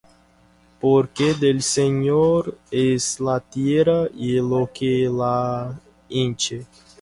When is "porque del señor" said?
0.79-2.57